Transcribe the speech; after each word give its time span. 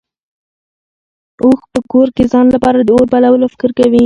اوښ 1.43 1.59
په 1.71 1.79
کور 1.91 2.07
کې 2.15 2.23
ځان 2.31 2.45
لپاره 2.55 2.77
د 2.81 2.89
اور 2.97 3.07
بلولو 3.13 3.47
فکر 3.53 3.69
کوي. 3.79 3.99